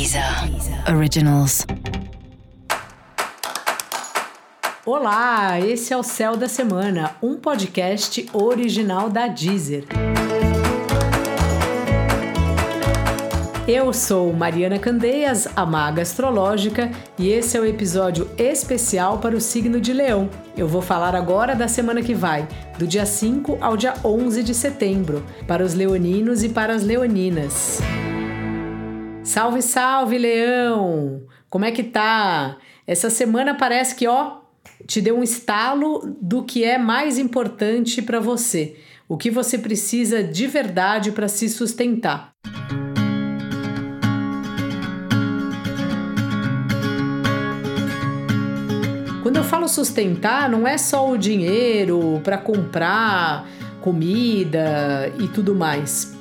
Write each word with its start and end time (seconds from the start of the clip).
Deezer 0.00 0.24
Originals. 0.96 1.66
Olá, 4.86 5.60
esse 5.60 5.92
é 5.92 5.96
o 5.96 6.02
Céu 6.02 6.38
da 6.38 6.48
Semana, 6.48 7.16
um 7.22 7.36
podcast 7.36 8.26
original 8.32 9.10
da 9.10 9.26
Deezer. 9.26 9.84
Eu 13.68 13.92
sou 13.92 14.32
Mariana 14.32 14.78
Candeias, 14.78 15.46
a 15.54 15.66
maga 15.66 16.00
astrológica, 16.00 16.90
e 17.18 17.28
esse 17.28 17.58
é 17.58 17.60
o 17.60 17.66
episódio 17.66 18.30
especial 18.38 19.18
para 19.18 19.36
o 19.36 19.40
signo 19.40 19.78
de 19.82 19.92
Leão. 19.92 20.30
Eu 20.56 20.66
vou 20.66 20.80
falar 20.80 21.14
agora 21.14 21.54
da 21.54 21.68
semana 21.68 22.00
que 22.00 22.14
vai, 22.14 22.48
do 22.78 22.86
dia 22.86 23.04
5 23.04 23.58
ao 23.60 23.76
dia 23.76 23.92
11 24.02 24.42
de 24.42 24.54
setembro, 24.54 25.22
para 25.46 25.62
os 25.62 25.74
leoninos 25.74 26.42
e 26.42 26.48
para 26.48 26.74
as 26.74 26.82
leoninas. 26.82 27.82
Salve, 29.30 29.62
salve, 29.62 30.18
Leão! 30.18 31.22
Como 31.48 31.64
é 31.64 31.70
que 31.70 31.84
tá? 31.84 32.56
Essa 32.84 33.08
semana 33.08 33.54
parece 33.54 33.94
que, 33.94 34.08
ó, 34.08 34.38
te 34.88 35.00
deu 35.00 35.16
um 35.16 35.22
estalo 35.22 36.16
do 36.20 36.42
que 36.42 36.64
é 36.64 36.76
mais 36.76 37.16
importante 37.16 38.02
para 38.02 38.18
você, 38.18 38.76
o 39.08 39.16
que 39.16 39.30
você 39.30 39.56
precisa 39.56 40.20
de 40.20 40.48
verdade 40.48 41.12
para 41.12 41.28
se 41.28 41.48
sustentar. 41.48 42.32
Quando 49.22 49.36
eu 49.36 49.44
falo 49.44 49.68
sustentar, 49.68 50.50
não 50.50 50.66
é 50.66 50.76
só 50.76 51.08
o 51.08 51.16
dinheiro 51.16 52.20
para 52.24 52.36
comprar 52.36 53.46
comida 53.80 55.12
e 55.20 55.28
tudo 55.28 55.54
mais. 55.54 56.18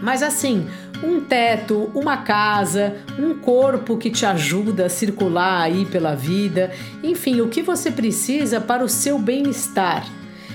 Mas 0.00 0.22
assim, 0.22 0.66
um 1.02 1.20
teto, 1.20 1.90
uma 1.94 2.18
casa, 2.18 2.96
um 3.18 3.34
corpo 3.34 3.96
que 3.96 4.10
te 4.10 4.24
ajuda 4.24 4.86
a 4.86 4.90
circular 4.90 5.62
aí 5.62 5.84
pela 5.86 6.14
vida, 6.14 6.70
enfim, 7.02 7.40
o 7.40 7.48
que 7.48 7.62
você 7.62 7.90
precisa 7.90 8.60
para 8.60 8.84
o 8.84 8.88
seu 8.88 9.18
bem-estar. 9.18 10.06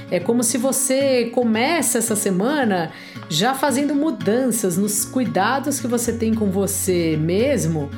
É 0.09 0.19
como 0.19 0.43
se 0.43 0.57
você 0.57 1.31
começa 1.33 1.97
essa 1.97 2.15
semana 2.15 2.91
já 3.27 3.55
fazendo 3.55 3.95
mudanças 3.95 4.77
nos 4.77 5.03
cuidados 5.03 5.79
que 5.79 5.87
você 5.87 6.13
tem 6.13 6.33
com 6.33 6.51
você 6.51 7.17
mesmo 7.17 7.89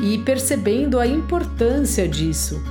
e 0.00 0.18
percebendo 0.18 1.00
a 1.00 1.06
importância 1.06 2.06
disso. 2.08 2.62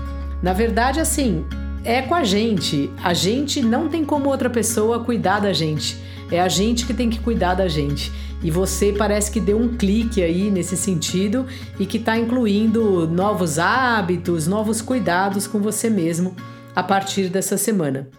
Na 0.42 0.53
verdade, 0.53 1.02
assim, 1.02 1.45
é 1.88 2.02
com 2.02 2.13
a 2.13 2.25
gente. 2.25 2.91
A 3.02 3.13
gente 3.13 3.61
não 3.61 3.88
tem 3.88 4.03
como 4.03 4.27
outra 4.27 4.49
pessoa 4.49 5.05
cuidar 5.05 5.39
da 5.39 5.53
gente. 5.53 5.97
É 6.30 6.41
a 6.41 6.49
gente 6.49 6.85
que 6.85 6.93
tem 6.93 7.09
que 7.09 7.17
cuidar 7.17 7.53
da 7.53 7.69
gente. 7.69 8.11
E 8.43 8.52
você 8.52 8.91
parece 8.91 9.31
que 9.31 9.39
deu 9.39 9.57
um 9.57 9.69
clique 9.69 10.21
aí 10.21 10.52
nesse 10.52 10.75
sentido 10.75 11.45
e 11.80 11.85
que 11.85 11.95
está 11.95 12.17
incluindo 12.17 13.08
novos 13.08 13.58
hábitos, 13.58 14.47
novos 14.47 14.81
cuidados 14.81 15.47
com 15.47 15.59
você 15.59 15.89
mesmo 15.89 16.35
a 16.75 16.83
partir 16.83 17.30
dessa 17.30 17.55
semana. 17.55 18.09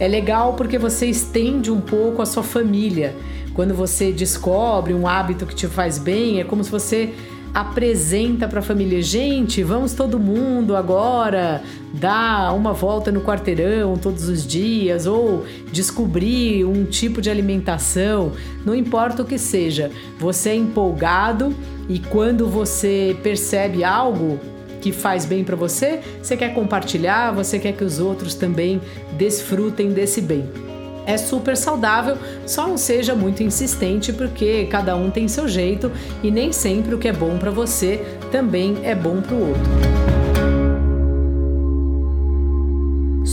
É 0.00 0.08
legal 0.08 0.54
porque 0.54 0.78
você 0.78 1.06
estende 1.06 1.70
um 1.70 1.82
pouco 1.82 2.22
a 2.22 2.26
sua 2.26 2.42
família. 2.42 3.14
Quando 3.52 3.74
você 3.74 4.10
descobre 4.10 4.94
um 4.94 5.06
hábito 5.06 5.44
que 5.44 5.54
te 5.54 5.66
faz 5.66 5.98
bem, 5.98 6.40
é 6.40 6.44
como 6.44 6.64
se 6.64 6.70
você 6.70 7.14
apresenta 7.54 8.46
para 8.48 8.60
a 8.60 8.62
família: 8.62 9.00
gente, 9.02 9.62
vamos 9.62 9.92
todo 9.92 10.18
mundo 10.18 10.76
agora 10.76 11.62
dar 11.92 12.54
uma 12.54 12.72
volta 12.72 13.10
no 13.10 13.20
quarteirão 13.20 13.96
todos 13.96 14.28
os 14.28 14.46
dias 14.46 15.06
ou 15.06 15.44
descobrir 15.72 16.64
um 16.64 16.84
tipo 16.84 17.20
de 17.20 17.30
alimentação, 17.30 18.32
não 18.64 18.74
importa 18.74 19.22
o 19.22 19.24
que 19.24 19.38
seja, 19.38 19.90
você 20.18 20.50
é 20.50 20.56
empolgado 20.56 21.54
e 21.88 21.98
quando 21.98 22.46
você 22.46 23.16
percebe 23.22 23.82
algo 23.84 24.38
que 24.80 24.92
faz 24.92 25.24
bem 25.24 25.42
para 25.42 25.56
você, 25.56 26.00
você 26.22 26.36
quer 26.36 26.54
compartilhar, 26.54 27.32
você 27.32 27.58
quer 27.58 27.72
que 27.72 27.82
os 27.82 27.98
outros 27.98 28.34
também 28.34 28.80
desfrutem 29.16 29.90
desse 29.90 30.20
bem 30.20 30.65
é 31.06 31.16
super 31.16 31.56
saudável, 31.56 32.18
só 32.44 32.66
não 32.66 32.76
seja 32.76 33.14
muito 33.14 33.42
insistente 33.42 34.12
porque 34.12 34.66
cada 34.66 34.96
um 34.96 35.10
tem 35.10 35.28
seu 35.28 35.48
jeito 35.48 35.90
e 36.22 36.30
nem 36.30 36.52
sempre 36.52 36.94
o 36.94 36.98
que 36.98 37.08
é 37.08 37.12
bom 37.12 37.38
para 37.38 37.50
você 37.50 38.04
também 38.30 38.78
é 38.82 38.94
bom 38.94 39.22
para 39.22 39.34
o 39.34 39.48
outro. 39.48 40.15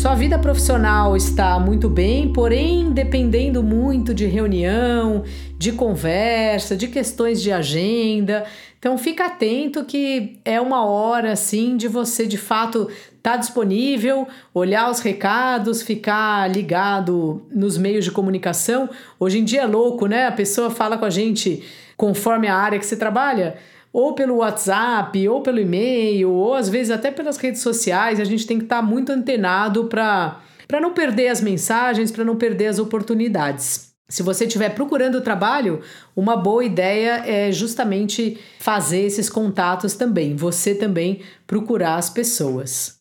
Sua 0.03 0.15
vida 0.15 0.37
profissional 0.37 1.15
está 1.15 1.57
muito 1.57 1.87
bem, 1.89 2.33
porém 2.33 2.91
dependendo 2.91 3.63
muito 3.63 4.13
de 4.13 4.25
reunião, 4.25 5.23
de 5.57 5.71
conversa, 5.71 6.75
de 6.75 6.89
questões 6.89 7.41
de 7.41 7.53
agenda. 7.53 8.43
Então 8.77 8.97
fica 8.97 9.27
atento 9.27 9.85
que 9.85 10.41
é 10.43 10.59
uma 10.59 10.85
hora 10.85 11.31
assim 11.31 11.77
de 11.77 11.87
você 11.87 12.27
de 12.27 12.37
fato 12.37 12.89
estar 13.15 13.31
tá 13.31 13.37
disponível, 13.37 14.27
olhar 14.53 14.91
os 14.91 14.99
recados, 14.99 15.81
ficar 15.81 16.51
ligado 16.51 17.47
nos 17.49 17.77
meios 17.77 18.03
de 18.03 18.11
comunicação. 18.11 18.89
Hoje 19.17 19.39
em 19.39 19.45
dia 19.45 19.61
é 19.61 19.65
louco, 19.65 20.05
né? 20.05 20.27
A 20.27 20.33
pessoa 20.33 20.69
fala 20.69 20.97
com 20.97 21.05
a 21.05 21.09
gente 21.09 21.63
conforme 21.95 22.49
a 22.49 22.57
área 22.57 22.77
que 22.77 22.85
você 22.85 22.97
trabalha 22.97 23.55
ou 23.93 24.15
pelo 24.15 24.37
WhatsApp, 24.37 25.29
ou 25.29 25.41
pelo 25.41 25.59
e-mail, 25.59 26.31
ou 26.31 26.55
às 26.55 26.67
vezes 26.67 26.89
até 26.89 27.11
pelas 27.11 27.37
redes 27.37 27.61
sociais, 27.61 28.19
a 28.19 28.23
gente 28.23 28.47
tem 28.47 28.57
que 28.57 28.63
estar 28.63 28.77
tá 28.77 28.81
muito 28.81 29.11
antenado 29.11 29.85
para 29.85 30.41
não 30.81 30.93
perder 30.93 31.27
as 31.27 31.39
mensagens, 31.39 32.11
para 32.11 32.25
não 32.25 32.35
perder 32.35 32.65
as 32.65 32.79
oportunidades. 32.79 33.93
Se 34.09 34.21
você 34.21 34.45
estiver 34.45 34.69
procurando 34.69 35.21
trabalho, 35.21 35.81
uma 36.15 36.35
boa 36.35 36.65
ideia 36.65 37.23
é 37.25 37.51
justamente 37.51 38.39
fazer 38.59 39.01
esses 39.01 39.29
contatos 39.29 39.93
também, 39.93 40.35
você 40.35 40.75
também 40.75 41.21
procurar 41.47 41.95
as 41.95 42.09
pessoas. 42.09 42.99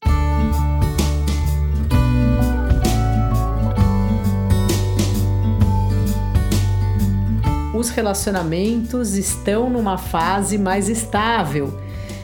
Os 7.83 7.91
relacionamentos 7.91 9.17
estão 9.17 9.69
numa 9.69 9.99
fase 9.99 10.57
mais 10.57 10.89
estável. 10.89 11.81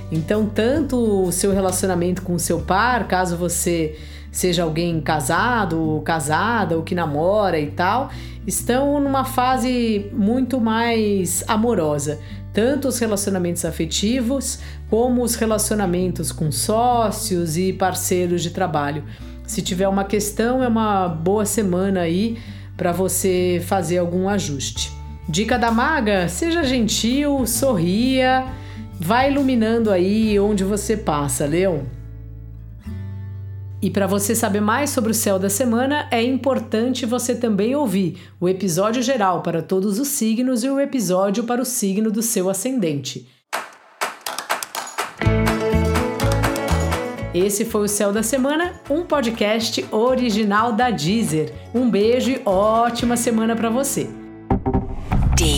Então, 0.09 0.47
tanto 0.47 1.25
o 1.25 1.33
seu 1.33 1.53
relacionamento 1.53 2.23
com 2.23 2.35
o 2.35 2.39
seu 2.39 2.61
par, 2.61 3.09
caso 3.09 3.37
você 3.37 3.99
seja 4.31 4.63
alguém 4.63 5.01
casado, 5.01 5.77
ou 5.81 6.01
casada, 6.01 6.77
ou 6.77 6.85
que 6.85 6.95
namora 6.95 7.59
e 7.59 7.73
tal, 7.73 8.09
estão 8.47 9.01
numa 9.01 9.25
fase 9.25 10.09
muito 10.13 10.61
mais 10.61 11.43
amorosa. 11.49 12.21
Tanto 12.53 12.87
os 12.87 12.97
relacionamentos 13.01 13.65
afetivos, 13.65 14.61
como 14.89 15.25
os 15.25 15.35
relacionamentos 15.35 16.31
com 16.31 16.53
sócios 16.53 17.57
e 17.57 17.73
parceiros 17.73 18.45
de 18.45 18.51
trabalho. 18.51 19.03
Se 19.45 19.61
tiver 19.61 19.89
uma 19.89 20.05
questão, 20.05 20.63
é 20.63 20.69
uma 20.69 21.09
boa 21.09 21.45
semana 21.45 22.03
aí 22.03 22.39
para 22.77 22.93
você 22.93 23.61
fazer 23.67 23.99
algum 23.99 24.29
ajuste. 24.29 24.98
Dica 25.29 25.59
da 25.59 25.71
maga: 25.71 26.27
seja 26.27 26.65
gentil, 26.65 27.47
sorria, 27.47 28.47
vai 28.99 29.31
iluminando 29.31 29.91
aí 29.91 30.41
onde 30.41 30.65
você 30.65 30.97
passa, 30.97 31.45
Leão. 31.45 31.87
E 33.81 33.91
para 33.91 34.07
você 34.09 34.35
saber 34.35 34.61
mais 34.61 34.91
sobre 34.91 35.13
o 35.13 35.15
céu 35.15 35.39
da 35.39 35.49
semana, 35.49 36.09
é 36.11 36.21
importante 36.21 37.07
você 37.07 37.35
também 37.35 37.77
ouvir 37.77 38.19
o 38.41 38.49
episódio 38.49 39.03
geral 39.03 39.43
para 39.43 39.63
todos 39.63 40.01
os 40.01 40.09
signos 40.09 40.65
e 40.65 40.69
o 40.69 40.81
episódio 40.81 41.45
para 41.45 41.63
o 41.63 41.65
signo 41.65 42.11
do 42.11 42.23
seu 42.23 42.51
ascendente. 42.51 43.29
Esse 47.33 47.65
foi 47.65 47.83
o 47.83 47.89
Céu 47.89 48.13
da 48.13 48.23
Semana, 48.23 48.81
um 48.91 49.03
podcast 49.05 49.85
original 49.93 50.73
da 50.73 50.91
Deezer. 50.91 51.53
Um 51.73 51.89
beijo 51.89 52.31
e 52.31 52.43
ótima 52.45 53.17
semana 53.17 53.55
para 53.55 53.71
você. 53.71 54.09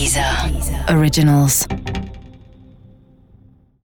Deezer. 0.01 0.89
Originals. 0.89 1.67